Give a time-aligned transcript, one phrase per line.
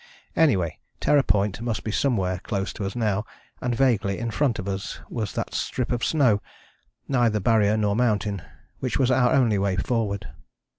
[0.35, 3.23] Anyway, Terror Point must be somewhere close to us now,
[3.61, 6.41] and vaguely in front of us was that strip of snow,
[7.07, 8.41] neither Barrier nor mountain,
[8.79, 10.27] which was our only way forward.